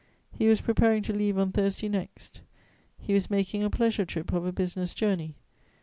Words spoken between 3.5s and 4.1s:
a pleasure